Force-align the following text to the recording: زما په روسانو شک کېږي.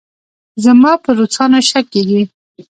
زما 0.63 0.91
په 1.03 1.09
روسانو 1.19 1.59
شک 1.69 1.85
کېږي. 1.93 2.21